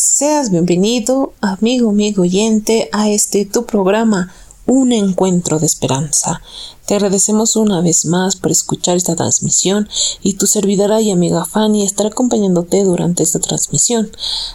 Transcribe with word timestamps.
Seas 0.00 0.52
bienvenido, 0.52 1.32
amigo, 1.40 1.90
amigo 1.90 2.22
oyente, 2.22 2.88
a 2.92 3.10
este 3.10 3.44
tu 3.46 3.66
programa, 3.66 4.32
Un 4.64 4.92
Encuentro 4.92 5.58
de 5.58 5.66
Esperanza. 5.66 6.40
Te 6.86 6.94
agradecemos 6.94 7.56
una 7.56 7.80
vez 7.80 8.04
más 8.04 8.36
por 8.36 8.52
escuchar 8.52 8.96
esta 8.96 9.16
transmisión 9.16 9.88
y 10.22 10.34
tu 10.34 10.46
servidora 10.46 11.00
y 11.00 11.10
amiga 11.10 11.44
Fanny 11.44 11.82
estará 11.82 12.10
acompañándote 12.10 12.84
durante 12.84 13.24
esta 13.24 13.40
transmisión. 13.40 14.08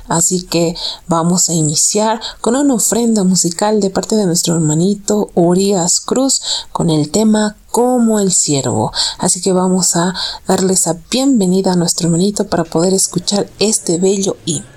Así 0.08 0.44
que 0.44 0.78
vamos 1.10 1.50
a 1.50 1.54
iniciar 1.54 2.22
con 2.40 2.56
una 2.56 2.76
ofrenda 2.76 3.26
musical 3.26 3.82
de 3.82 3.90
parte 3.90 4.16
de 4.16 4.26
nuestro 4.26 4.56
hermanito 4.56 5.30
Urias 5.36 6.00
Cruz 6.00 6.42
con 6.72 6.90
el 6.90 7.12
tema 7.12 7.58
como 7.70 8.22
el 8.22 8.32
siervo. 8.32 8.94
Así 9.18 9.42
que 9.42 9.52
vamos 9.52 9.98
a 9.98 10.14
darle 10.48 10.76
esa 10.76 10.96
bienvenida 11.12 11.74
a 11.74 11.76
nuestro 11.76 12.08
hermanito 12.08 12.48
para 12.48 12.64
poder 12.64 12.94
escuchar 12.94 13.50
este 13.60 13.98
bello 13.98 14.38
himno. 14.46 14.73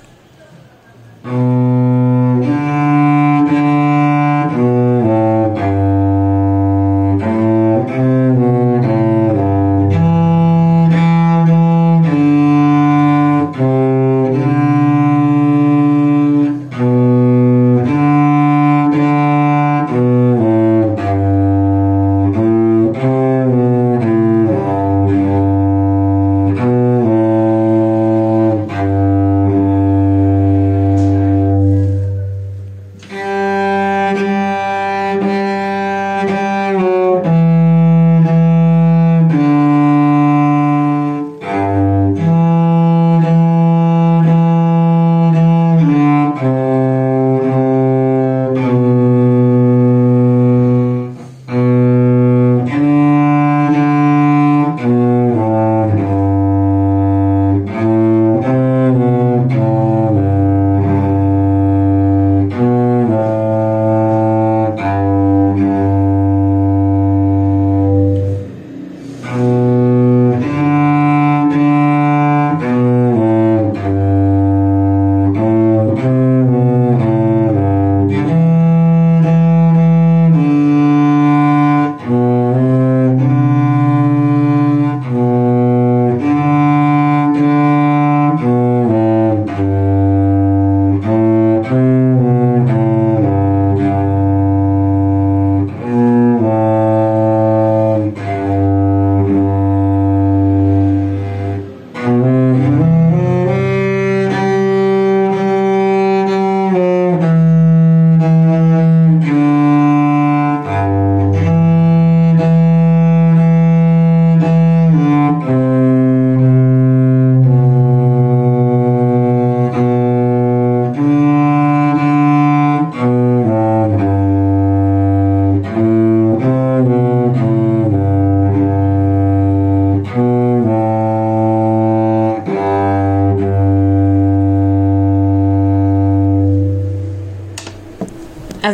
Música 1.26 2.46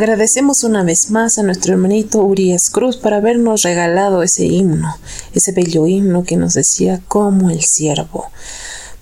Agradecemos 0.03 0.65
una 0.65 0.83
vez 0.83 1.11
más 1.11 1.37
a 1.37 1.43
nuestro 1.43 1.71
hermanito 1.71 2.21
Urias 2.23 2.69
Cruz 2.69 2.97
por 2.97 3.13
habernos 3.13 3.61
regalado 3.61 4.21
ese 4.21 4.43
himno, 4.43 4.97
ese 5.33 5.53
bello 5.53 5.87
himno 5.87 6.25
que 6.25 6.35
nos 6.35 6.55
decía 6.55 7.01
como 7.07 7.49
el 7.49 7.61
siervo. 7.61 8.29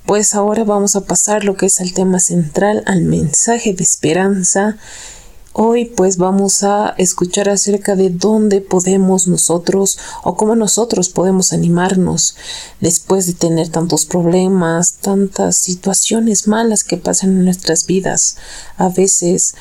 Pues 0.06 0.36
ahora 0.36 0.64
vamos 0.64 0.96
a 0.96 1.06
pasar 1.06 1.44
lo 1.44 1.58
que 1.58 1.66
es 1.66 1.80
el 1.80 1.96
tema 1.96 2.20
central, 2.20 2.84
al 2.86 3.02
mensaje 3.02 3.74
de 3.74 3.82
esperanza. 3.82 4.78
Hoy 5.54 5.86
pues 5.86 6.18
vamos 6.18 6.62
a 6.62 6.94
escuchar 7.00 7.50
acerca 7.50 7.96
de 7.96 8.12
dónde 8.12 8.62
podemos 8.62 9.28
nosotros 9.28 9.98
o 10.22 10.36
cómo 10.36 10.56
nosotros 10.56 11.10
podemos 11.10 11.52
animarnos 11.52 12.36
después 12.80 13.26
de 13.26 13.34
tener 13.34 13.70
tantos 13.70 14.06
problemas, 14.06 14.94
tantas 15.02 15.56
situaciones 15.56 16.48
malas 16.48 16.84
que 16.84 16.98
pasan 16.98 17.32
en 17.32 17.46
nuestras 17.46 17.88
vidas. 17.88 18.38
A 18.78 18.90
veces 18.90 19.56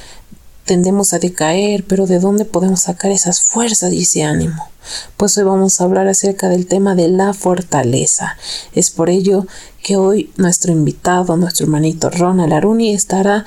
tendemos 0.71 1.13
a 1.13 1.19
decaer, 1.19 1.83
pero 1.83 2.07
¿de 2.07 2.21
dónde 2.21 2.45
podemos 2.45 2.83
sacar 2.83 3.11
esas 3.11 3.41
fuerzas 3.41 3.93
y 3.93 4.03
ese 4.03 4.23
ánimo? 4.23 4.71
Pues 5.17 5.37
hoy 5.37 5.43
vamos 5.43 5.81
a 5.81 5.85
hablar 5.85 6.07
acerca 6.07 6.49
del 6.49 6.67
tema 6.67 6.95
de 6.95 7.09
la 7.09 7.35
fortaleza. 7.35 8.37
Es 8.73 8.93
por 8.93 9.11
ello 9.11 9.49
que 9.83 9.97
hoy 9.97 10.31
nuestro 10.37 10.71
invitado, 10.71 11.37
nuestro 11.37 11.65
hermanito 11.65 12.09
Ronald 12.09 12.53
Aruni, 12.53 12.95
estará 12.95 13.47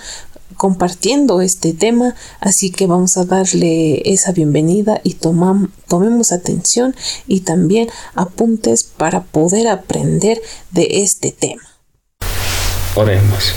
compartiendo 0.58 1.40
este 1.40 1.72
tema, 1.72 2.14
así 2.42 2.72
que 2.72 2.88
vamos 2.88 3.16
a 3.16 3.24
darle 3.24 4.02
esa 4.04 4.34
bienvenida 4.34 5.00
y 5.06 5.14
tomemos 5.14 6.34
atención 6.34 6.94
y 7.26 7.40
también 7.40 7.88
apuntes 8.16 8.84
para 8.84 9.24
poder 9.24 9.70
aprender 9.70 10.42
de 10.72 10.88
este 11.04 11.32
tema. 11.32 11.64
Oremos. 12.96 13.54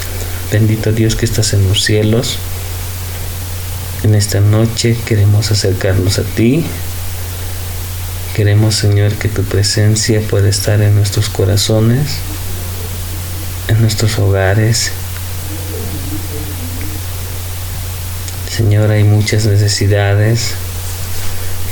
Bendito 0.53 0.93
Dios 0.93 1.17
que 1.17 1.25
estás 1.25 1.53
en 1.53 1.67
los 1.67 1.83
cielos 1.83 2.39
en 4.07 4.15
esta 4.15 4.41
noche 4.41 4.97
queremos 5.05 5.51
acercarnos 5.51 6.19
a 6.21 6.23
ti. 6.23 6.65
Queremos, 8.35 8.77
Señor, 8.77 9.13
que 9.15 9.29
tu 9.29 9.43
presencia 9.43 10.21
pueda 10.21 10.49
estar 10.49 10.81
en 10.81 10.95
nuestros 10.95 11.29
corazones, 11.29 12.19
en 13.67 13.81
nuestros 13.81 14.19
hogares. 14.19 14.93
Señor, 18.49 18.91
hay 18.93 19.03
muchas 19.03 19.45
necesidades. 19.47 20.55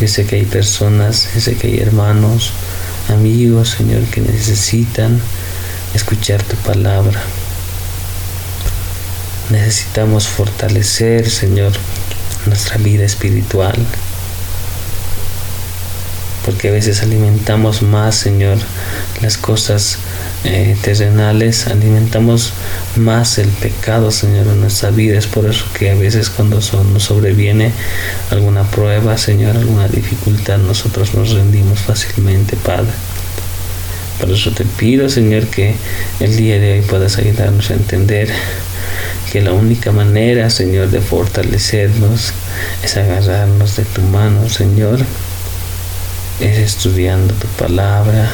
Yo 0.00 0.08
sé 0.08 0.26
que 0.26 0.36
hay 0.36 0.44
personas, 0.44 1.28
yo 1.34 1.40
sé 1.40 1.54
que 1.54 1.68
hay 1.68 1.78
hermanos, 1.78 2.52
amigos, 3.08 3.76
Señor, 3.78 4.02
que 4.06 4.20
necesitan 4.20 5.20
escuchar 5.94 6.42
tu 6.42 6.56
palabra. 6.56 7.22
Necesitamos 9.50 10.26
fortalecer, 10.26 11.30
Señor, 11.30 11.72
nuestra 12.46 12.76
vida 12.78 13.04
espiritual. 13.04 13.74
Porque 16.44 16.68
a 16.68 16.72
veces 16.72 17.02
alimentamos 17.02 17.82
más, 17.82 18.16
Señor, 18.16 18.58
las 19.22 19.38
cosas 19.38 19.98
eh, 20.44 20.76
terrenales, 20.82 21.68
alimentamos 21.68 22.52
más 22.96 23.38
el 23.38 23.48
pecado, 23.48 24.10
Señor, 24.10 24.46
en 24.48 24.60
nuestra 24.60 24.90
vida. 24.90 25.18
Es 25.18 25.26
por 25.26 25.46
eso 25.46 25.64
que 25.72 25.90
a 25.90 25.94
veces 25.94 26.28
cuando 26.28 26.56
nos 26.56 27.02
sobreviene 27.02 27.72
alguna 28.30 28.64
prueba, 28.64 29.16
Señor, 29.16 29.56
alguna 29.56 29.88
dificultad, 29.88 30.58
nosotros 30.58 31.14
nos 31.14 31.30
rendimos 31.30 31.80
fácilmente, 31.80 32.56
Padre. 32.56 32.92
Por 34.20 34.30
eso 34.30 34.50
te 34.52 34.64
pido, 34.64 35.08
Señor, 35.08 35.46
que 35.46 35.74
el 36.20 36.36
día 36.36 36.58
de 36.58 36.74
hoy 36.74 36.80
puedas 36.82 37.16
ayudarnos 37.16 37.70
a 37.70 37.74
entender 37.74 38.28
que 39.32 39.40
la 39.40 39.52
única 39.52 39.92
manera, 39.92 40.50
Señor, 40.50 40.90
de 40.90 41.00
fortalecernos 41.00 42.32
es 42.82 42.96
agarrarnos 42.96 43.76
de 43.76 43.84
tu 43.84 44.02
mano, 44.02 44.48
Señor, 44.48 45.00
es 46.40 46.58
estudiando 46.58 47.34
tu 47.34 47.46
palabra 47.48 48.30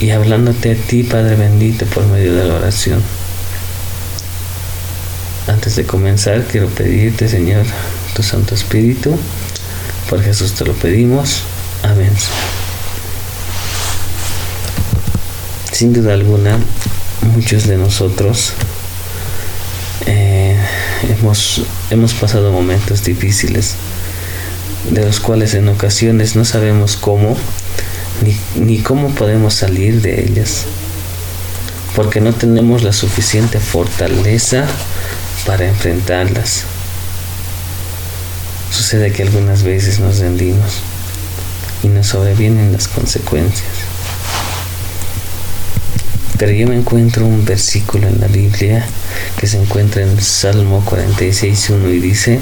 y 0.00 0.10
hablándote 0.10 0.72
a 0.72 0.74
ti, 0.74 1.02
Padre 1.02 1.36
bendito, 1.36 1.86
por 1.86 2.04
medio 2.06 2.34
de 2.34 2.44
la 2.44 2.54
oración. 2.54 3.02
Antes 5.46 5.76
de 5.76 5.84
comenzar, 5.84 6.44
quiero 6.44 6.68
pedirte, 6.68 7.28
Señor, 7.28 7.64
tu 8.14 8.22
Santo 8.22 8.54
Espíritu. 8.54 9.18
Por 10.08 10.22
Jesús 10.22 10.54
te 10.54 10.64
lo 10.64 10.72
pedimos. 10.72 11.42
Amén. 11.82 12.12
Sin 15.72 15.92
duda 15.92 16.14
alguna, 16.14 16.58
muchos 17.34 17.66
de 17.66 17.76
nosotros 17.76 18.52
hemos, 21.12 21.62
hemos 21.90 22.14
pasado 22.14 22.52
momentos 22.52 23.04
difíciles, 23.04 23.74
de 24.90 25.04
los 25.04 25.20
cuales 25.20 25.54
en 25.54 25.68
ocasiones 25.68 26.36
no 26.36 26.44
sabemos 26.44 26.96
cómo 26.96 27.36
ni, 28.22 28.36
ni 28.64 28.78
cómo 28.78 29.10
podemos 29.10 29.54
salir 29.54 30.00
de 30.02 30.24
ellas, 30.24 30.64
porque 31.96 32.20
no 32.20 32.32
tenemos 32.32 32.82
la 32.82 32.92
suficiente 32.92 33.60
fortaleza 33.60 34.66
para 35.46 35.66
enfrentarlas. 35.66 36.64
Sucede 38.70 39.12
que 39.12 39.22
algunas 39.22 39.62
veces 39.62 40.00
nos 40.00 40.18
rendimos 40.18 40.80
y 41.82 41.88
nos 41.88 42.08
sobrevienen 42.08 42.72
las 42.72 42.88
consecuencias. 42.88 43.93
Pero 46.38 46.52
yo 46.52 46.66
me 46.66 46.76
encuentro 46.76 47.26
un 47.26 47.44
versículo 47.44 48.08
en 48.08 48.20
la 48.20 48.26
Biblia 48.26 48.84
que 49.38 49.46
se 49.46 49.60
encuentra 49.60 50.02
en 50.02 50.20
Salmo 50.20 50.84
46.1 50.84 51.94
y 51.94 52.00
dice, 52.00 52.40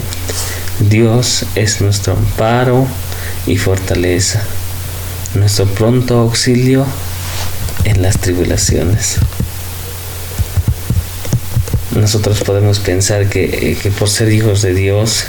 Dios 0.88 1.44
es 1.54 1.80
nuestro 1.80 2.14
amparo 2.14 2.86
y 3.46 3.56
fortaleza, 3.58 4.42
nuestro 5.34 5.66
pronto 5.66 6.18
auxilio 6.18 6.86
en 7.84 8.02
las 8.02 8.18
tribulaciones 8.18 9.18
nosotros 11.96 12.40
podemos 12.40 12.78
pensar 12.78 13.28
que, 13.28 13.76
que, 13.80 13.90
por 13.90 14.08
ser 14.08 14.32
hijos 14.32 14.62
de 14.62 14.74
Dios, 14.74 15.24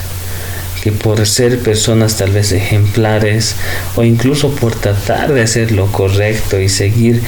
que 0.84 0.92
por 0.92 1.26
ser 1.26 1.60
personas 1.60 2.18
tal 2.18 2.32
vez 2.32 2.52
ejemplares 2.52 3.56
o 3.96 4.04
incluso 4.04 4.50
por 4.52 4.76
tratar 4.76 5.32
de 5.32 5.42
hacer 5.42 5.72
lo 5.72 5.90
correcto 5.90 6.60
y 6.60 6.68
seguir 6.68 7.22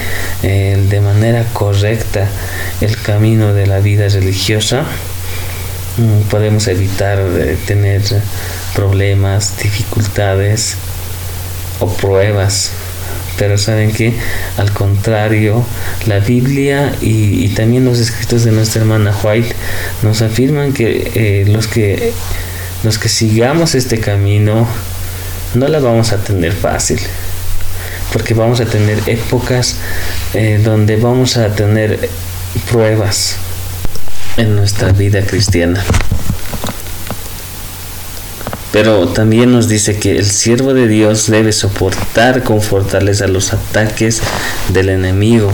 eh, 0.43 0.77
de 0.89 0.99
manera 0.99 1.45
correcta 1.53 2.27
el 2.81 2.97
camino 2.97 3.53
de 3.53 3.65
la 3.65 3.79
vida 3.79 4.09
religiosa, 4.09 4.83
mm, 5.97 6.27
podemos 6.29 6.67
evitar 6.67 7.17
eh, 7.17 7.55
tener 7.65 8.01
problemas, 8.75 9.57
dificultades 9.63 10.75
o 11.79 11.87
pruebas. 11.87 12.71
Pero 13.37 13.57
saben 13.57 13.93
que 13.93 14.13
al 14.57 14.73
contrario, 14.73 15.63
la 16.07 16.19
Biblia 16.19 16.93
y, 16.99 17.47
también 17.49 17.85
los 17.85 17.99
escritos 17.99 18.43
de 18.43 18.51
nuestra 18.51 18.81
hermana 18.81 19.15
White 19.23 19.55
nos 20.03 20.21
afirman 20.21 20.73
que 20.73 21.11
eh, 21.15 21.45
los 21.47 21.67
que 21.67 22.11
los 22.85 22.99
que 22.99 23.09
sigamos 23.09 23.75
este 23.75 23.99
camino 23.99 24.67
no 25.55 25.67
la 25.67 25.79
vamos 25.79 26.11
a 26.11 26.17
tener 26.17 26.53
fácil 26.53 26.99
porque 28.13 28.33
vamos 28.33 28.61
a 28.61 28.65
tener 28.65 29.01
épocas 29.07 29.75
eh, 30.33 30.61
donde 30.63 30.95
vamos 30.95 31.35
a 31.35 31.49
tener 31.55 32.09
pruebas 32.71 33.35
en 34.37 34.55
nuestra 34.55 34.91
vida 34.91 35.25
cristiana. 35.25 35.83
Pero 38.71 39.07
también 39.09 39.51
nos 39.51 39.67
dice 39.67 39.97
que 39.97 40.17
el 40.17 40.25
siervo 40.25 40.73
de 40.73 40.87
Dios 40.87 41.27
debe 41.27 41.51
soportar 41.51 42.43
con 42.43 42.61
fortaleza 42.61 43.27
los 43.27 43.51
ataques 43.51 44.21
del 44.69 44.89
enemigo. 44.89 45.51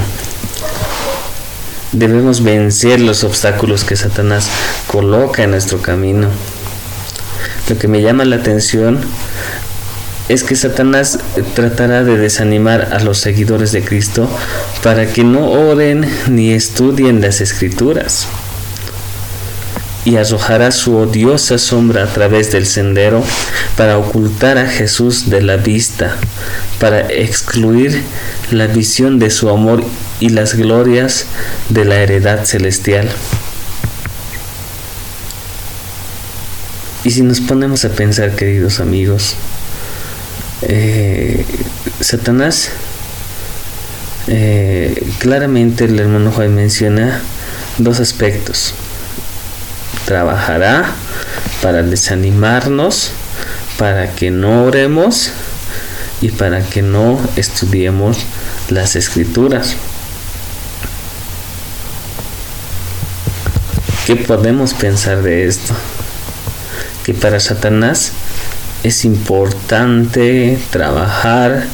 Debemos 1.93 2.43
vencer 2.43 2.99
los 2.99 3.23
obstáculos 3.23 3.83
que 3.83 3.95
Satanás 3.95 4.49
coloca 4.87 5.43
en 5.43 5.51
nuestro 5.51 5.81
camino. 5.81 6.29
Lo 7.71 7.77
que 7.77 7.87
me 7.87 8.01
llama 8.01 8.25
la 8.25 8.35
atención 8.35 8.99
es 10.27 10.43
que 10.43 10.57
Satanás 10.57 11.19
tratará 11.55 12.03
de 12.03 12.17
desanimar 12.17 12.89
a 12.91 12.99
los 12.99 13.19
seguidores 13.19 13.71
de 13.71 13.81
Cristo 13.81 14.27
para 14.83 15.05
que 15.05 15.23
no 15.23 15.49
oren 15.49 16.05
ni 16.27 16.51
estudien 16.51 17.21
las 17.21 17.39
escrituras 17.39 18.27
y 20.03 20.17
arrojará 20.17 20.71
su 20.71 20.97
odiosa 20.97 21.57
sombra 21.57 22.03
a 22.03 22.07
través 22.07 22.51
del 22.51 22.65
sendero 22.65 23.23
para 23.77 23.97
ocultar 23.97 24.57
a 24.57 24.67
Jesús 24.67 25.29
de 25.29 25.41
la 25.41 25.55
vista, 25.55 26.17
para 26.77 27.09
excluir 27.09 28.03
la 28.51 28.67
visión 28.67 29.17
de 29.17 29.29
su 29.29 29.47
amor 29.47 29.81
y 30.19 30.27
las 30.27 30.55
glorias 30.55 31.25
de 31.69 31.85
la 31.85 31.95
heredad 31.95 32.43
celestial. 32.43 33.07
Y 37.03 37.11
si 37.11 37.21
nos 37.21 37.41
ponemos 37.41 37.83
a 37.85 37.89
pensar, 37.89 38.35
queridos 38.35 38.79
amigos, 38.79 39.35
eh, 40.61 41.45
Satanás, 41.99 42.69
eh, 44.27 45.03
claramente 45.19 45.85
el 45.85 45.99
hermano 45.99 46.31
Juan 46.31 46.53
menciona 46.53 47.21
dos 47.79 47.99
aspectos 47.99 48.75
trabajará 50.05 50.91
para 51.61 51.83
desanimarnos, 51.83 53.11
para 53.77 54.13
que 54.13 54.31
no 54.31 54.65
oremos 54.65 55.31
y 56.21 56.29
para 56.29 56.61
que 56.61 56.81
no 56.81 57.19
estudiemos 57.35 58.17
las 58.69 58.95
escrituras. 58.95 59.75
¿Qué 64.05 64.15
podemos 64.17 64.73
pensar 64.73 65.21
de 65.21 65.47
esto? 65.47 65.73
Que 67.05 67.13
para 67.13 67.39
Satanás 67.39 68.11
es 68.83 69.05
importante 69.05 70.57
trabajar 70.71 71.65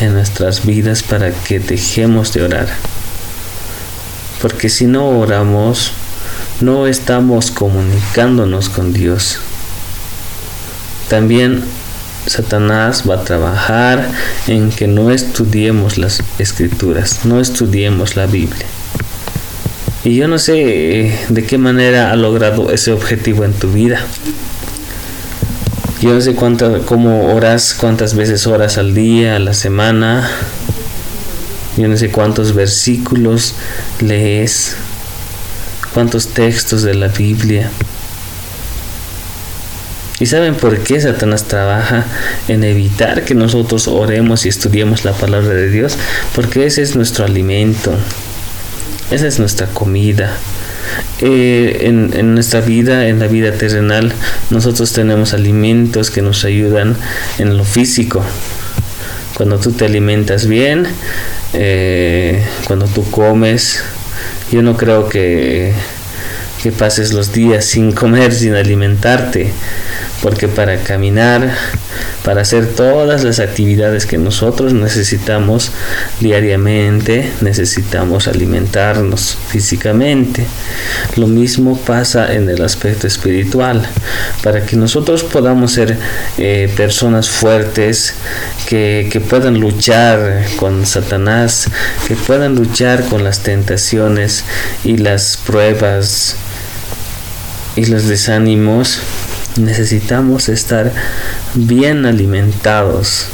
en 0.00 0.14
nuestras 0.14 0.64
vidas 0.64 1.02
para 1.02 1.32
que 1.32 1.58
dejemos 1.58 2.32
de 2.32 2.42
orar. 2.42 2.68
Porque 4.40 4.68
si 4.68 4.86
no 4.86 5.08
oramos, 5.08 5.92
no 6.60 6.86
estamos 6.86 7.50
comunicándonos 7.50 8.68
con 8.68 8.92
Dios. 8.92 9.38
También 11.08 11.62
Satanás 12.26 13.02
va 13.08 13.16
a 13.16 13.24
trabajar 13.24 14.08
en 14.46 14.70
que 14.70 14.86
no 14.86 15.10
estudiemos 15.10 15.98
las 15.98 16.22
escrituras, 16.38 17.24
no 17.24 17.40
estudiemos 17.40 18.16
la 18.16 18.26
Biblia. 18.26 18.66
Y 20.04 20.16
yo 20.16 20.26
no 20.28 20.38
sé 20.38 21.06
eh, 21.06 21.18
de 21.28 21.44
qué 21.44 21.58
manera 21.58 22.10
ha 22.10 22.16
logrado 22.16 22.70
ese 22.70 22.92
objetivo 22.92 23.44
en 23.44 23.52
tu 23.52 23.72
vida. 23.72 24.00
Yo 26.02 26.12
no 26.12 26.20
sé 26.20 26.34
cuánto, 26.34 26.84
cómo 26.84 27.32
oras, 27.32 27.74
cuántas 27.78 28.14
veces 28.14 28.46
oras 28.46 28.76
al 28.76 28.92
día, 28.92 29.36
a 29.36 29.38
la 29.38 29.54
semana. 29.54 30.28
Yo 31.78 31.88
no 31.88 31.96
sé 31.96 32.10
cuántos 32.10 32.54
versículos 32.54 33.54
lees 34.00 34.76
cuántos 35.92 36.28
textos 36.28 36.82
de 36.82 36.94
la 36.94 37.08
Biblia. 37.08 37.70
¿Y 40.20 40.26
saben 40.26 40.54
por 40.54 40.78
qué 40.80 41.00
Satanás 41.00 41.44
trabaja 41.44 42.04
en 42.48 42.62
evitar 42.64 43.24
que 43.24 43.34
nosotros 43.34 43.88
oremos 43.88 44.46
y 44.46 44.48
estudiemos 44.48 45.04
la 45.04 45.12
palabra 45.12 45.54
de 45.54 45.68
Dios? 45.68 45.96
Porque 46.34 46.66
ese 46.66 46.82
es 46.82 46.94
nuestro 46.94 47.24
alimento, 47.24 47.92
esa 49.10 49.26
es 49.26 49.38
nuestra 49.38 49.66
comida. 49.68 50.36
Eh, 51.20 51.86
en, 51.86 52.12
en, 52.14 52.34
nuestra 52.34 52.60
vida, 52.60 53.06
en 53.08 53.18
la 53.18 53.28
vida 53.28 53.52
terrenal, 53.52 54.12
nosotros 54.50 54.92
tenemos 54.92 55.34
alimentos 55.34 56.10
que 56.10 56.22
nos 56.22 56.44
ayudan 56.44 56.96
en 57.38 57.56
lo 57.56 57.64
físico. 57.64 58.24
Cuando 59.34 59.58
tú 59.58 59.72
te 59.72 59.84
alimentas 59.84 60.46
bien, 60.46 60.86
eh, 61.52 62.44
cuando 62.66 62.86
tú 62.86 63.08
comes, 63.10 63.82
yo 64.50 64.62
no 64.62 64.76
creo 64.76 65.08
que, 65.08 65.72
que 66.62 66.72
pases 66.72 67.12
los 67.12 67.32
días 67.32 67.64
sin 67.64 67.92
comer, 67.92 68.32
sin 68.32 68.54
alimentarte, 68.54 69.52
porque 70.22 70.46
para 70.46 70.76
caminar, 70.84 71.52
para 72.24 72.42
hacer 72.42 72.66
todas 72.74 73.24
las 73.24 73.40
actividades 73.40 74.06
que 74.06 74.18
nosotros 74.18 74.72
necesitamos 74.72 75.72
diariamente, 76.20 77.32
necesitamos 77.40 78.28
alimentarnos 78.28 79.36
físicamente. 79.48 80.46
Lo 81.16 81.26
mismo 81.26 81.76
pasa 81.76 82.32
en 82.32 82.48
el 82.48 82.62
aspecto 82.62 83.08
espiritual. 83.08 83.84
Para 84.42 84.64
que 84.64 84.76
nosotros 84.76 85.24
podamos 85.24 85.72
ser 85.72 85.98
eh, 86.38 86.72
personas 86.76 87.28
fuertes, 87.28 88.14
que, 88.68 89.08
que 89.10 89.20
puedan 89.20 89.58
luchar 89.58 90.46
con 90.56 90.86
Satanás, 90.86 91.68
que 92.06 92.14
puedan 92.14 92.54
luchar 92.54 93.04
con 93.06 93.24
las 93.24 93.40
tentaciones 93.40 94.44
y 94.84 94.98
las 94.98 95.36
pruebas 95.36 96.36
y 97.74 97.86
los 97.86 98.06
desánimos, 98.06 99.00
necesitamos 99.56 100.48
estar 100.48 100.92
bien 101.54 102.06
alimentados. 102.06 103.26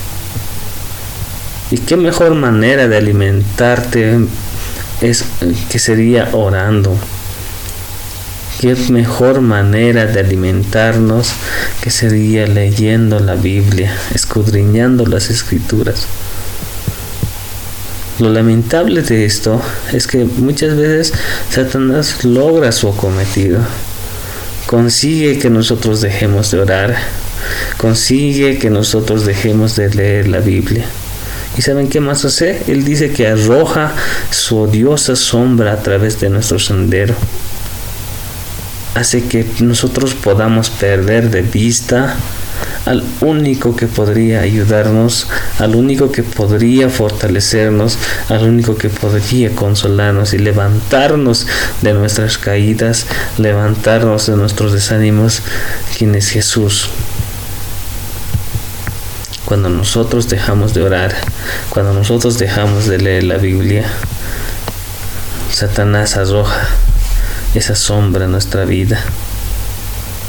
¿Y 1.70 1.78
qué 1.78 1.96
mejor 1.96 2.34
manera 2.34 2.88
de 2.88 2.96
alimentarte 2.96 4.18
es 5.00 5.24
que 5.70 5.78
sería 5.78 6.30
orando? 6.32 6.98
qué 8.60 8.74
mejor 8.90 9.40
manera 9.40 10.06
de 10.06 10.18
alimentarnos 10.18 11.32
que 11.80 11.90
sería 11.90 12.46
leyendo 12.46 13.20
la 13.20 13.36
Biblia, 13.36 13.94
escudriñando 14.14 15.06
las 15.06 15.30
escrituras. 15.30 16.06
Lo 18.18 18.32
lamentable 18.32 19.02
de 19.02 19.24
esto 19.24 19.62
es 19.92 20.08
que 20.08 20.24
muchas 20.24 20.76
veces 20.76 21.12
Satanás 21.50 22.24
logra 22.24 22.72
su 22.72 22.94
cometido. 22.96 23.60
Consigue 24.68 25.38
que 25.38 25.48
nosotros 25.48 26.02
dejemos 26.02 26.50
de 26.50 26.60
orar. 26.60 26.94
Consigue 27.78 28.58
que 28.58 28.68
nosotros 28.68 29.24
dejemos 29.24 29.76
de 29.76 29.88
leer 29.88 30.28
la 30.28 30.40
Biblia. 30.40 30.84
¿Y 31.56 31.62
saben 31.62 31.88
qué 31.88 32.00
más 32.00 32.26
hace? 32.26 32.64
Él 32.68 32.84
dice 32.84 33.10
que 33.10 33.28
arroja 33.28 33.94
su 34.30 34.58
odiosa 34.58 35.16
sombra 35.16 35.72
a 35.72 35.82
través 35.82 36.20
de 36.20 36.28
nuestro 36.28 36.58
sendero. 36.58 37.14
Hace 38.94 39.24
que 39.24 39.46
nosotros 39.60 40.12
podamos 40.12 40.68
perder 40.68 41.30
de 41.30 41.40
vista 41.40 42.16
al 42.84 43.04
único 43.20 43.76
que 43.76 43.86
podría 43.86 44.40
ayudarnos, 44.40 45.26
al 45.58 45.74
único 45.74 46.10
que 46.10 46.22
podría 46.22 46.88
fortalecernos, 46.88 47.98
al 48.28 48.44
único 48.44 48.76
que 48.76 48.88
podría 48.88 49.54
consolarnos 49.54 50.32
y 50.32 50.38
levantarnos 50.38 51.46
de 51.82 51.92
nuestras 51.92 52.38
caídas, 52.38 53.06
levantarnos 53.36 54.26
de 54.26 54.36
nuestros 54.36 54.72
desánimos, 54.72 55.42
quien 55.96 56.14
es 56.14 56.30
Jesús. 56.30 56.88
Cuando 59.44 59.68
nosotros 59.68 60.28
dejamos 60.28 60.74
de 60.74 60.82
orar, 60.82 61.14
cuando 61.70 61.92
nosotros 61.92 62.38
dejamos 62.38 62.86
de 62.86 62.98
leer 62.98 63.24
la 63.24 63.36
Biblia, 63.36 63.84
Satanás 65.50 66.16
arroja 66.16 66.68
esa 67.54 67.74
sombra 67.74 68.26
en 68.26 68.32
nuestra 68.32 68.64
vida, 68.64 69.00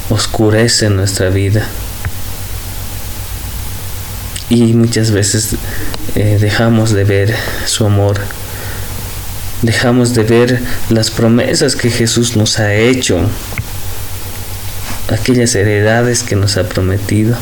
oscurece 0.10 0.90
nuestra 0.90 1.30
vida. 1.30 1.68
Y 4.50 4.74
muchas 4.74 5.12
veces 5.12 5.56
eh, 6.16 6.38
dejamos 6.40 6.92
de 6.92 7.04
ver 7.04 7.36
su 7.66 7.86
amor, 7.86 8.20
dejamos 9.62 10.16
de 10.16 10.24
ver 10.24 10.60
las 10.90 11.12
promesas 11.12 11.76
que 11.76 11.92
Jesús 11.92 12.36
nos 12.36 12.58
ha 12.60 12.74
hecho, 12.74 13.20
aquellas 15.10 15.54
heredades 15.54 16.24
que 16.24 16.36
nos 16.36 16.58
ha 16.58 16.68
prometido. 16.68 17.38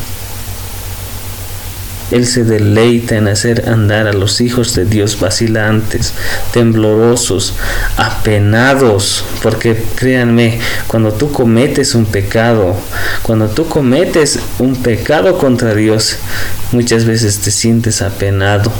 Él 2.11 2.25
se 2.25 2.43
deleita 2.43 3.15
en 3.15 3.27
hacer 3.27 3.67
andar 3.67 4.07
a 4.07 4.13
los 4.13 4.39
hijos 4.39 4.73
de 4.75 4.85
Dios 4.85 5.19
vacilantes, 5.19 6.13
temblorosos, 6.53 7.53
apenados, 7.97 9.25
porque 9.43 9.81
créanme, 9.95 10.59
cuando 10.87 11.11
tú 11.11 11.31
cometes 11.31 11.95
un 11.95 12.05
pecado, 12.05 12.75
cuando 13.23 13.49
tú 13.49 13.67
cometes 13.67 14.39
un 14.59 14.75
pecado 14.77 15.37
contra 15.37 15.75
Dios, 15.75 16.17
muchas 16.71 17.05
veces 17.05 17.39
te 17.39 17.51
sientes 17.51 18.01
apenado. 18.01 18.71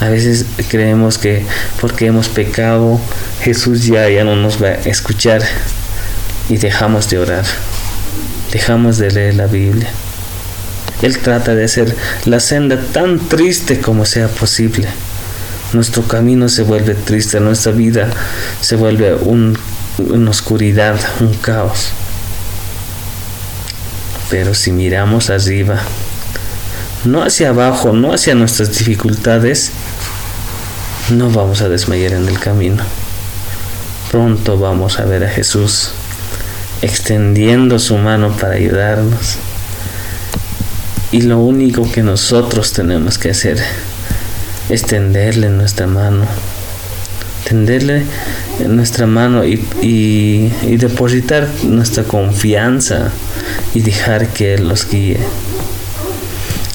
A 0.00 0.08
veces 0.08 0.46
creemos 0.68 1.18
que 1.18 1.44
porque 1.80 2.06
hemos 2.06 2.28
pecado, 2.28 3.00
Jesús 3.42 3.84
ya, 3.84 4.08
ya 4.08 4.22
no 4.22 4.36
nos 4.36 4.62
va 4.62 4.68
a 4.68 4.74
escuchar 4.74 5.42
y 6.48 6.56
dejamos 6.56 7.10
de 7.10 7.18
orar, 7.18 7.44
dejamos 8.52 8.98
de 8.98 9.10
leer 9.10 9.34
la 9.34 9.46
Biblia. 9.46 9.90
Él 11.02 11.18
trata 11.18 11.54
de 11.54 11.64
hacer 11.64 11.94
la 12.24 12.40
senda 12.40 12.80
tan 12.92 13.20
triste 13.20 13.80
como 13.80 14.04
sea 14.04 14.28
posible. 14.28 14.88
Nuestro 15.72 16.02
camino 16.02 16.48
se 16.48 16.62
vuelve 16.62 16.94
triste, 16.94 17.40
nuestra 17.40 17.72
vida 17.72 18.10
se 18.60 18.74
vuelve 18.74 19.14
una 19.14 20.30
oscuridad, 20.30 20.98
un 21.20 21.34
caos. 21.34 21.90
Pero 24.30 24.54
si 24.54 24.72
miramos 24.72 25.30
arriba, 25.30 25.78
no 27.04 27.22
hacia 27.22 27.50
abajo, 27.50 27.92
no 27.92 28.12
hacia 28.12 28.34
nuestras 28.34 28.76
dificultades, 28.76 29.70
no 31.10 31.30
vamos 31.30 31.60
a 31.60 31.68
desmayar 31.68 32.12
en 32.12 32.28
el 32.28 32.38
camino. 32.40 32.82
Pronto 34.10 34.58
vamos 34.58 34.98
a 34.98 35.04
ver 35.04 35.24
a 35.24 35.28
Jesús 35.28 35.90
extendiendo 36.82 37.78
su 37.78 37.96
mano 37.98 38.32
para 38.36 38.54
ayudarnos 38.54 39.38
y 41.10 41.22
lo 41.22 41.38
único 41.38 41.90
que 41.90 42.02
nosotros 42.02 42.72
tenemos 42.72 43.18
que 43.18 43.30
hacer 43.30 43.58
es 44.68 44.82
tenderle 44.82 45.48
nuestra 45.48 45.86
mano. 45.86 46.26
Tenderle 47.44 48.04
nuestra 48.66 49.06
mano 49.06 49.42
y, 49.44 50.50
depositar 50.76 51.48
nuestra 51.62 52.04
confianza 52.04 53.10
y 53.74 53.80
dejar 53.80 54.28
que 54.28 54.54
Él 54.54 54.68
los 54.68 54.88
guíe. 54.88 55.18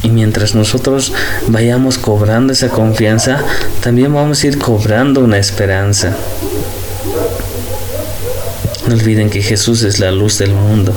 Y 0.02 0.10
mientras 0.10 0.56
nosotros 0.56 1.14
vayamos 1.48 1.98
cobrando 1.98 2.54
esa 2.54 2.70
confianza, 2.70 3.42
también 3.82 4.14
vamos 4.14 4.44
a 4.44 4.48
ir 4.48 4.58
cobrando 4.58 5.22
una 5.22 5.38
esperanza. 5.38 6.18
No 8.88 8.96
olviden 8.96 9.30
que 9.30 9.42
Jesús 9.42 9.84
es 9.84 10.00
la 10.00 10.12
luz 10.12 10.40
del 10.40 10.54
mundo. 10.54 10.94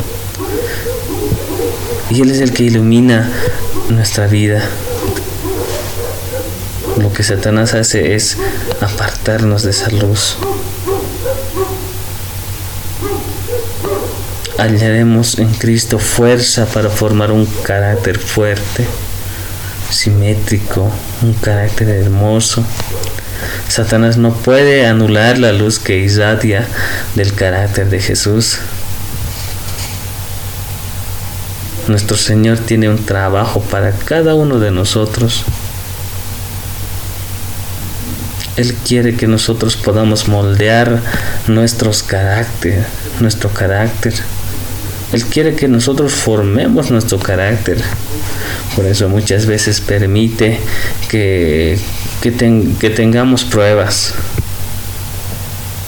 Y 2.11 2.23
Él 2.23 2.31
es 2.31 2.41
el 2.41 2.53
que 2.53 2.65
ilumina 2.65 3.31
nuestra 3.89 4.27
vida. 4.27 4.63
Lo 6.99 7.13
que 7.13 7.23
Satanás 7.23 7.75
hace 7.75 8.15
es 8.15 8.37
apartarnos 8.81 9.63
de 9.65 9.71
esa 9.71 9.91
luz. 9.91 10.37
Hallaremos 14.57 15.39
en 15.39 15.53
Cristo 15.53 15.99
fuerza 15.99 16.65
para 16.65 16.89
formar 16.89 17.31
un 17.31 17.45
carácter 17.45 18.19
fuerte, 18.19 18.87
simétrico, 19.91 20.91
un 21.23 21.35
carácter 21.35 21.89
hermoso. 21.89 22.65
Satanás 23.69 24.17
no 24.17 24.33
puede 24.33 24.87
anular 24.87 25.39
la 25.39 25.53
luz 25.53 25.79
que 25.79 25.99
irradia 25.99 26.67
del 27.15 27.35
carácter 27.35 27.91
de 27.91 28.01
Jesús. 28.01 28.59
Nuestro 31.88 32.16
Señor 32.16 32.59
tiene 32.59 32.88
un 32.88 33.05
trabajo 33.05 33.61
para 33.61 33.93
cada 33.93 34.35
uno 34.35 34.59
de 34.59 34.71
nosotros. 34.71 35.45
Él 38.57 38.75
quiere 38.87 39.14
que 39.14 39.26
nosotros 39.26 39.76
podamos 39.76 40.28
moldear 40.28 41.00
nuestros 41.47 42.02
carácter, 42.02 42.85
nuestro 43.21 43.50
carácter. 43.50 44.14
Él 45.12 45.25
quiere 45.26 45.55
que 45.55 45.69
nosotros 45.69 46.12
formemos 46.12 46.90
nuestro 46.90 47.19
carácter. 47.19 47.78
Por 48.75 48.87
eso 48.87 49.09
muchas 49.09 49.47
veces 49.47 49.81
permite 49.81 50.59
que, 51.09 51.78
que 52.21 52.90
tengamos 52.90 53.45
pruebas 53.45 54.14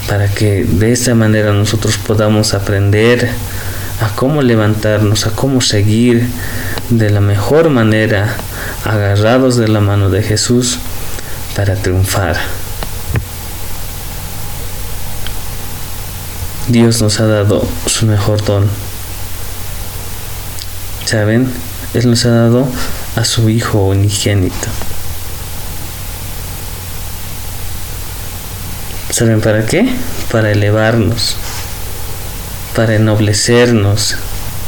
para 0.09 0.29
que 0.29 0.65
de 0.65 0.93
esa 0.93 1.15
manera 1.15 1.53
nosotros 1.53 1.99
podamos 1.99 2.55
aprender 2.55 3.29
a 4.01 4.09
cómo 4.15 4.43
levantarnos, 4.43 5.27
a 5.27 5.31
cómo 5.31 5.61
seguir 5.61 6.29
de 6.91 7.11
la 7.11 7.21
mejor 7.21 7.69
manera, 7.69 8.37
agarrados 8.85 9.57
de 9.57 9.69
la 9.69 9.81
mano 9.81 10.09
de 10.11 10.23
Jesús 10.23 10.79
para 11.57 11.75
triunfar. 11.75 12.37
Dios 16.69 17.01
nos 17.01 17.19
ha 17.21 17.27
dado 17.27 17.67
su 17.87 18.07
mejor 18.07 18.45
don. 18.45 18.69
¿Saben? 21.07 21.51
Él 21.95 22.11
nos 22.11 22.27
ha 22.27 22.31
dado 22.31 22.69
a 23.17 23.25
su 23.25 23.49
Hijo 23.49 23.87
unigénito. 23.87 24.69
¿Saben 29.11 29.41
para 29.41 29.65
qué? 29.65 29.89
Para 30.31 30.51
elevarnos 30.53 31.37
para 32.79 32.95
ennoblecernos 32.95 34.15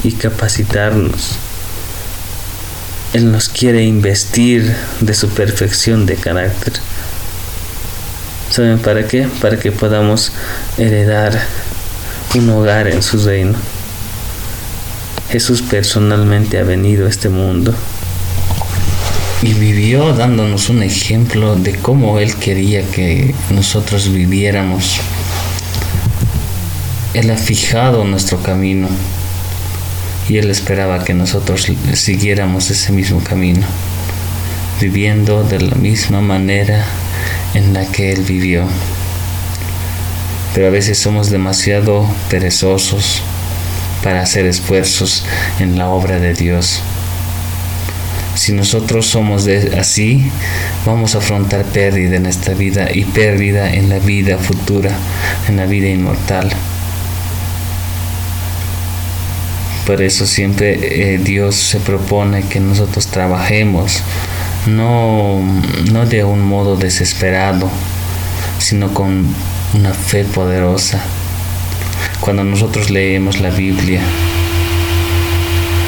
y 0.02 0.10
capacitarnos. 0.10 1.36
Él 3.12 3.30
nos 3.30 3.48
quiere 3.48 3.84
investir 3.84 4.74
de 4.98 5.14
su 5.14 5.28
perfección 5.28 6.06
de 6.06 6.16
carácter. 6.16 6.72
¿Saben 8.50 8.80
para 8.80 9.06
qué? 9.06 9.28
Para 9.40 9.60
que 9.60 9.70
podamos 9.70 10.32
heredar 10.76 11.40
un 12.34 12.50
hogar 12.50 12.88
en 12.88 13.00
su 13.00 13.24
reino. 13.24 13.56
Jesús 15.30 15.62
personalmente 15.62 16.58
ha 16.58 16.64
venido 16.64 17.06
a 17.06 17.10
este 17.10 17.28
mundo 17.28 17.72
y 19.40 19.54
vivió 19.54 20.14
dándonos 20.14 20.68
un 20.68 20.82
ejemplo 20.82 21.54
de 21.54 21.76
cómo 21.76 22.18
Él 22.18 22.34
quería 22.34 22.82
que 22.82 23.36
nosotros 23.50 24.12
viviéramos 24.12 25.00
él 27.12 27.28
ha 27.30 27.36
fijado 27.36 28.04
nuestro 28.04 28.40
camino 28.40 28.88
y 30.28 30.38
Él 30.38 30.48
esperaba 30.48 31.02
que 31.02 31.12
nosotros 31.12 31.66
siguiéramos 31.94 32.70
ese 32.70 32.92
mismo 32.92 33.20
camino, 33.20 33.66
viviendo 34.80 35.42
de 35.42 35.60
la 35.60 35.74
misma 35.74 36.20
manera 36.20 36.84
en 37.54 37.72
la 37.74 37.84
que 37.86 38.12
Él 38.12 38.22
vivió. 38.22 38.64
pero 40.54 40.68
a 40.68 40.70
veces 40.70 40.98
somos 40.98 41.30
demasiado 41.30 42.08
perezosos 42.28 43.22
para 44.04 44.22
hacer 44.22 44.46
esfuerzos 44.46 45.24
en 45.58 45.78
la 45.78 45.88
obra 45.88 46.18
de 46.18 46.34
Dios. 46.34 46.80
Si 48.36 48.52
nosotros 48.52 49.06
somos 49.06 49.48
así, 49.76 50.30
vamos 50.86 51.14
a 51.14 51.18
afrontar 51.18 51.64
pérdida 51.64 52.16
en 52.16 52.26
esta 52.26 52.54
vida 52.54 52.88
y 52.92 53.04
pérdida 53.04 53.72
en 53.72 53.88
la 53.88 53.98
vida 53.98 54.38
futura, 54.38 54.92
en 55.48 55.56
la 55.56 55.66
vida 55.66 55.88
inmortal. 55.88 56.50
Por 59.90 60.02
eso 60.02 60.24
siempre 60.24 61.14
eh, 61.14 61.18
Dios 61.18 61.56
se 61.56 61.80
propone 61.80 62.44
que 62.44 62.60
nosotros 62.60 63.08
trabajemos, 63.08 64.04
no, 64.68 65.42
no 65.90 66.06
de 66.06 66.22
un 66.22 66.42
modo 66.42 66.76
desesperado, 66.76 67.68
sino 68.60 68.94
con 68.94 69.26
una 69.74 69.92
fe 69.92 70.22
poderosa. 70.22 71.00
Cuando 72.20 72.44
nosotros 72.44 72.88
leemos 72.90 73.40
la 73.40 73.50
Biblia, 73.50 74.00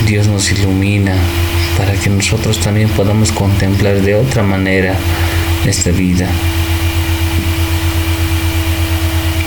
Dios 0.05 0.27
nos 0.27 0.51
ilumina 0.51 1.15
para 1.79 1.93
que 1.93 2.11
nosotros 2.11 2.59
también 2.59 2.89
podamos 2.89 3.31
contemplar 3.31 4.01
de 4.01 4.17
otra 4.17 4.43
manera 4.43 4.97
esta 5.65 5.93
vida. 5.93 6.27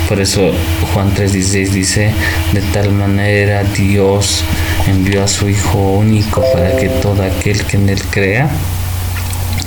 Por 0.08 0.20
eso 0.20 0.52
Juan 0.94 1.16
3:16 1.16 1.70
dice, 1.70 2.12
de 2.54 2.62
tal 2.62 2.92
manera 2.92 3.64
Dios 3.64 4.44
envió 4.88 5.24
a 5.24 5.28
su 5.28 5.50
Hijo 5.50 5.80
único 5.80 6.44
para 6.54 6.78
que 6.78 6.90
todo 6.90 7.24
aquel 7.24 7.66
que 7.66 7.78
en 7.78 7.90
él 7.90 8.02
crea 8.12 8.50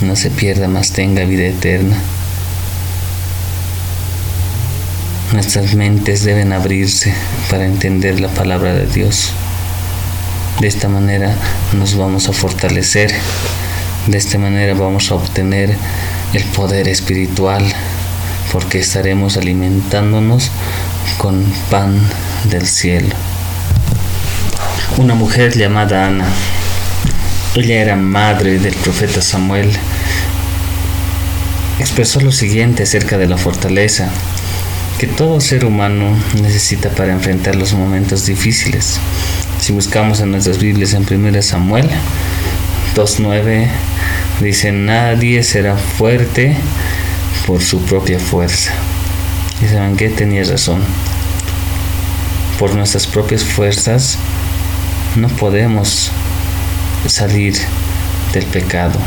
no 0.00 0.14
se 0.14 0.30
pierda, 0.30 0.68
más 0.68 0.92
tenga 0.92 1.24
vida 1.24 1.46
eterna. 1.46 1.96
Nuestras 5.32 5.74
mentes 5.74 6.24
deben 6.24 6.52
abrirse 6.52 7.12
para 7.50 7.66
entender 7.66 8.20
la 8.20 8.28
palabra 8.28 8.72
de 8.74 8.86
Dios. 8.86 9.32
De 10.60 10.68
esta 10.68 10.88
manera 10.88 11.36
nos 11.72 11.96
vamos 11.96 12.28
a 12.28 12.32
fortalecer. 12.32 13.12
De 14.06 14.16
esta 14.16 14.38
manera 14.38 14.74
vamos 14.74 15.10
a 15.10 15.16
obtener 15.16 15.76
el 16.32 16.44
poder 16.44 16.88
espiritual 16.88 17.64
porque 18.52 18.78
estaremos 18.80 19.36
alimentándonos 19.36 20.50
con 21.18 21.44
pan 21.70 21.98
del 22.50 22.66
cielo. 22.66 23.14
Una 24.96 25.14
mujer 25.14 25.56
llamada 25.56 26.06
Ana. 26.06 26.26
Ella 27.54 27.80
era 27.80 27.96
madre 27.96 28.58
del 28.58 28.74
profeta 28.74 29.22
Samuel. 29.22 29.70
Expresó 31.78 32.20
lo 32.20 32.32
siguiente 32.32 32.82
acerca 32.82 33.18
de 33.18 33.28
la 33.28 33.36
fortaleza 33.36 34.10
que 34.98 35.06
todo 35.06 35.40
ser 35.40 35.64
humano 35.64 36.16
necesita 36.42 36.90
para 36.90 37.12
enfrentar 37.12 37.54
los 37.54 37.72
momentos 37.72 38.26
difíciles. 38.26 38.98
Si 39.60 39.72
buscamos 39.72 40.20
en 40.20 40.32
nuestras 40.32 40.58
Biblias 40.58 40.92
en 40.94 41.06
1 41.08 41.42
Samuel 41.42 41.88
2.9 42.96 43.68
dice 44.40 44.72
nadie 44.72 45.42
será 45.44 45.76
fuerte 45.76 46.56
por 47.46 47.62
su 47.62 47.80
propia 47.82 48.18
fuerza. 48.18 48.72
Y 49.62 49.66
saben 49.66 49.96
que 49.96 50.08
tenía 50.08 50.44
razón. 50.44 50.82
Por 52.58 52.74
nuestras 52.74 53.06
propias 53.06 53.44
fuerzas 53.44 54.18
no 55.16 55.28
podemos 55.28 56.10
salir 57.06 57.54
del 58.32 58.44
pecado. 58.46 58.98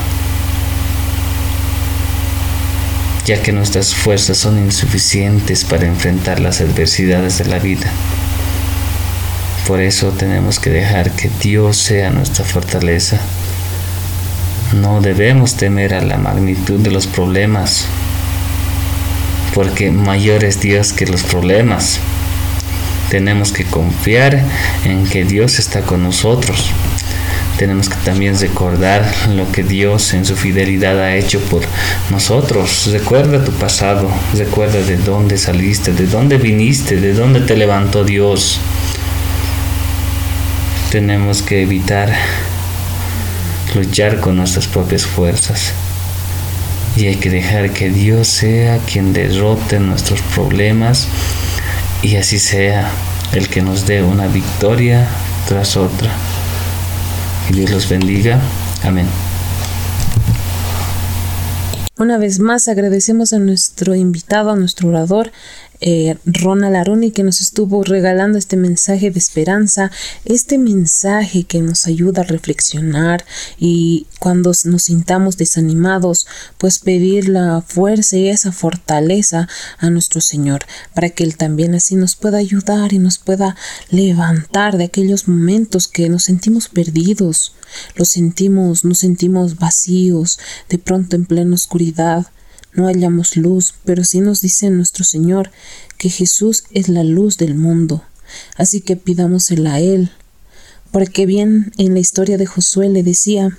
ya 3.25 3.41
que 3.41 3.51
nuestras 3.51 3.93
fuerzas 3.93 4.37
son 4.37 4.57
insuficientes 4.57 5.63
para 5.63 5.85
enfrentar 5.85 6.39
las 6.39 6.59
adversidades 6.61 7.37
de 7.37 7.45
la 7.45 7.59
vida. 7.59 7.91
Por 9.67 9.79
eso 9.79 10.09
tenemos 10.09 10.59
que 10.59 10.71
dejar 10.71 11.11
que 11.11 11.29
Dios 11.41 11.77
sea 11.77 12.09
nuestra 12.09 12.43
fortaleza. 12.43 13.19
No 14.73 15.01
debemos 15.01 15.55
temer 15.55 15.93
a 15.93 16.01
la 16.01 16.17
magnitud 16.17 16.79
de 16.79 16.91
los 16.91 17.05
problemas, 17.05 17.85
porque 19.53 19.91
mayor 19.91 20.43
es 20.43 20.59
Dios 20.59 20.93
que 20.93 21.05
los 21.05 21.23
problemas. 21.23 21.99
Tenemos 23.09 23.51
que 23.51 23.65
confiar 23.65 24.43
en 24.85 25.05
que 25.05 25.25
Dios 25.25 25.59
está 25.59 25.81
con 25.81 26.03
nosotros 26.03 26.71
tenemos 27.61 27.89
que 27.89 27.97
también 27.97 28.39
recordar 28.39 29.05
lo 29.29 29.51
que 29.51 29.63
Dios 29.63 30.15
en 30.15 30.25
su 30.25 30.35
fidelidad 30.35 30.99
ha 30.99 31.15
hecho 31.15 31.39
por 31.41 31.61
nosotros. 32.09 32.89
Recuerda 32.91 33.43
tu 33.43 33.51
pasado, 33.51 34.09
recuerda 34.33 34.81
de 34.81 34.97
dónde 34.97 35.37
saliste, 35.37 35.93
de 35.93 36.07
dónde 36.07 36.37
viniste, 36.39 36.95
de 36.95 37.13
dónde 37.13 37.41
te 37.41 37.55
levantó 37.55 38.03
Dios. 38.03 38.59
Tenemos 40.89 41.43
que 41.43 41.61
evitar 41.61 42.11
luchar 43.75 44.19
con 44.19 44.37
nuestras 44.37 44.65
propias 44.65 45.05
fuerzas. 45.05 45.73
Y 47.01 47.07
hay 47.07 47.15
que 47.15 47.31
dejar 47.31 47.73
que 47.73 47.89
Dios 47.89 48.27
sea 48.27 48.77
quien 48.77 49.11
derrote 49.11 49.79
nuestros 49.79 50.21
problemas 50.35 51.07
y 52.03 52.17
así 52.17 52.37
sea 52.37 52.91
el 53.33 53.49
que 53.49 53.63
nos 53.63 53.87
dé 53.87 54.03
una 54.03 54.27
victoria 54.27 55.07
tras 55.47 55.77
otra. 55.77 56.11
Dios 57.51 57.71
los 57.71 57.89
bendiga. 57.89 58.39
Amén. 58.83 59.07
Una 61.97 62.19
vez 62.19 62.37
más 62.37 62.67
agradecemos 62.67 63.33
a 63.33 63.39
nuestro 63.39 63.95
invitado, 63.95 64.51
a 64.51 64.55
nuestro 64.55 64.89
orador, 64.89 65.31
eh, 65.81 66.15
Ronald 66.25 66.75
Aruni 66.75 67.11
que 67.11 67.23
nos 67.23 67.41
estuvo 67.41 67.83
regalando 67.83 68.37
este 68.37 68.55
mensaje 68.55 69.09
de 69.09 69.17
esperanza, 69.17 69.91
este 70.25 70.59
mensaje 70.59 71.43
que 71.43 71.61
nos 71.61 71.87
ayuda 71.87 72.21
a 72.21 72.25
reflexionar 72.25 73.25
y 73.59 74.05
cuando 74.19 74.51
nos 74.65 74.83
sintamos 74.83 75.37
desanimados, 75.37 76.27
pues 76.59 76.77
pedir 76.77 77.29
la 77.29 77.63
fuerza 77.65 78.17
y 78.17 78.29
esa 78.29 78.51
fortaleza 78.51 79.47
a 79.79 79.89
nuestro 79.89 80.21
Señor 80.21 80.65
para 80.93 81.09
que 81.09 81.23
Él 81.23 81.35
también 81.35 81.73
así 81.73 81.95
nos 81.95 82.15
pueda 82.15 82.37
ayudar 82.37 82.93
y 82.93 82.99
nos 82.99 83.17
pueda 83.17 83.55
levantar 83.89 84.77
de 84.77 84.83
aquellos 84.83 85.27
momentos 85.27 85.87
que 85.87 86.09
nos 86.09 86.23
sentimos 86.25 86.69
perdidos, 86.69 87.55
los 87.95 88.09
sentimos, 88.09 88.85
nos 88.85 88.99
sentimos 88.99 89.57
vacíos, 89.57 90.37
de 90.69 90.77
pronto 90.77 91.15
en 91.15 91.25
plena 91.25 91.55
oscuridad 91.55 92.27
no 92.73 92.87
hallamos 92.87 93.35
luz, 93.37 93.73
pero 93.85 94.03
sí 94.03 94.21
nos 94.21 94.41
dice 94.41 94.69
nuestro 94.69 95.03
Señor 95.03 95.51
que 95.97 96.09
Jesús 96.09 96.63
es 96.71 96.89
la 96.89 97.03
luz 97.03 97.37
del 97.37 97.55
mundo. 97.55 98.03
Así 98.55 98.81
que 98.81 98.95
pidámosela 98.95 99.75
a 99.75 99.79
Él. 99.79 100.11
Porque 100.91 101.25
bien 101.25 101.71
en 101.77 101.93
la 101.93 101.99
historia 101.99 102.37
de 102.37 102.45
Josué 102.45 102.89
le 102.89 103.03
decía, 103.03 103.57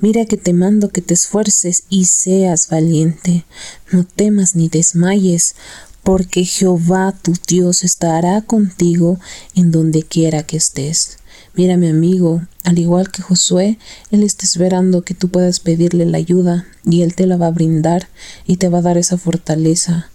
Mira 0.00 0.24
que 0.24 0.36
te 0.36 0.52
mando 0.52 0.90
que 0.90 1.02
te 1.02 1.14
esfuerces 1.14 1.84
y 1.88 2.04
seas 2.06 2.68
valiente, 2.68 3.44
no 3.90 4.04
temas 4.04 4.54
ni 4.54 4.68
desmayes, 4.68 5.54
porque 6.02 6.44
Jehová 6.44 7.14
tu 7.20 7.34
Dios 7.46 7.82
estará 7.84 8.40
contigo 8.42 9.18
en 9.54 9.70
donde 9.70 10.04
quiera 10.04 10.44
que 10.44 10.56
estés. 10.56 11.18
Mira 11.58 11.76
mi 11.76 11.88
amigo, 11.88 12.42
al 12.62 12.78
igual 12.78 13.10
que 13.10 13.20
Josué, 13.20 13.80
Él 14.12 14.22
está 14.22 14.46
esperando 14.46 15.02
que 15.02 15.14
tú 15.14 15.28
puedas 15.28 15.58
pedirle 15.58 16.06
la 16.06 16.18
ayuda 16.18 16.68
y 16.84 17.02
Él 17.02 17.16
te 17.16 17.26
la 17.26 17.36
va 17.36 17.48
a 17.48 17.50
brindar 17.50 18.06
y 18.46 18.58
te 18.58 18.68
va 18.68 18.78
a 18.78 18.82
dar 18.82 18.96
esa 18.96 19.18
fortaleza. 19.18 20.08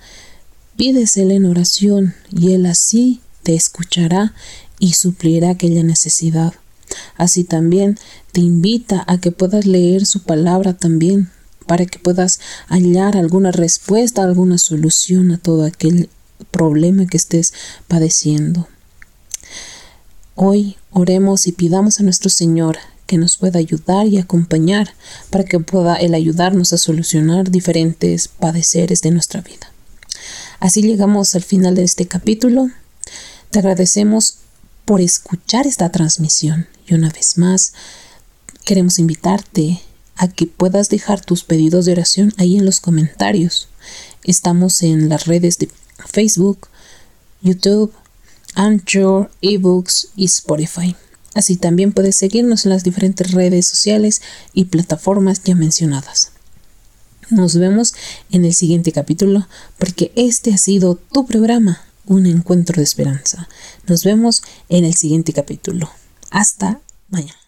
Pídesele 0.78 1.36
en 1.36 1.46
oración 1.46 2.16
y 2.32 2.54
Él 2.54 2.66
así 2.66 3.20
te 3.44 3.56
escuchará 3.56 4.34
y 4.80 4.94
suplirá 4.94 5.50
aquella 5.50 5.84
necesidad. 5.84 6.54
Así 7.18 7.44
también 7.44 8.00
te 8.32 8.40
invita 8.40 9.04
a 9.06 9.20
que 9.20 9.34
puedas 9.34 9.66
leer 9.66 10.06
su 10.06 10.24
palabra 10.24 10.72
también, 10.72 11.30
para 11.68 11.86
que 11.86 12.00
puedas 12.00 12.40
hallar 12.70 13.18
alguna 13.18 13.52
respuesta, 13.52 14.24
alguna 14.24 14.58
solución 14.58 15.34
a 15.34 15.40
todo 15.40 15.66
aquel 15.66 16.08
problema 16.52 17.06
que 17.06 17.18
estés 17.18 17.54
padeciendo. 17.90 18.70
Hoy 20.36 20.78
oremos 20.92 21.46
y 21.46 21.52
pidamos 21.52 22.00
a 22.00 22.04
nuestro 22.04 22.32
Señor 22.32 22.78
que 23.06 23.20
nos 23.20 23.38
pueda 23.38 23.60
ayudar 23.60 24.08
y 24.08 24.18
acompañar 24.18 24.96
para 25.30 25.44
que 25.44 25.60
pueda 25.60 25.96
Él 25.96 26.16
ayudarnos 26.16 26.74
a 26.74 26.78
solucionar 26.78 27.52
diferentes 27.52 28.30
padeceres 28.30 29.02
de 29.02 29.12
nuestra 29.12 29.42
vida. 29.42 29.72
Así 30.60 30.82
llegamos 30.82 31.36
al 31.36 31.44
final 31.44 31.76
de 31.76 31.84
este 31.84 32.08
capítulo. 32.08 32.72
Te 33.52 33.60
agradecemos 33.60 34.38
por 34.86 35.02
escuchar 35.02 35.68
esta 35.68 35.92
transmisión 35.92 36.68
y 36.88 36.96
una 36.96 37.12
vez 37.12 37.38
más 37.38 37.74
queremos 38.66 38.98
invitarte 38.98 39.82
a 40.16 40.28
que 40.30 40.48
puedas 40.48 40.90
dejar 40.90 41.22
tus 41.22 41.44
pedidos 41.44 41.86
de 41.86 41.92
oración 41.92 42.34
ahí 42.38 42.58
en 42.58 42.66
los 42.66 42.80
comentarios. 42.80 43.68
Estamos 44.24 44.82
en 44.82 45.10
las 45.10 45.28
redes 45.28 45.60
de 45.60 45.70
Facebook, 46.08 46.70
YouTube, 47.42 47.94
Anchor, 48.56 49.32
eBooks 49.42 50.10
y 50.16 50.26
Spotify. 50.26 50.96
Así 51.34 51.58
también 51.58 51.92
puedes 51.92 52.16
seguirnos 52.16 52.66
en 52.66 52.72
las 52.72 52.84
diferentes 52.84 53.32
redes 53.32 53.68
sociales 53.68 54.22
y 54.54 54.66
plataformas 54.66 55.44
ya 55.44 55.56
mencionadas. 55.56 56.32
Nos 57.30 57.58
vemos 57.58 57.94
en 58.32 58.46
el 58.46 58.54
siguiente 58.54 58.92
capítulo 58.92 59.48
porque 59.80 60.12
este 60.16 60.54
ha 60.54 60.58
sido 60.58 60.96
tu 60.96 61.26
programa 61.26 61.82
un 62.06 62.26
encuentro 62.26 62.78
de 62.78 62.84
esperanza. 62.84 63.48
Nos 63.88 64.04
vemos 64.04 64.44
en 64.70 64.86
el 64.86 64.94
siguiente 64.94 65.34
capítulo. 65.34 65.90
Hasta 66.30 66.82
mañana. 67.10 67.43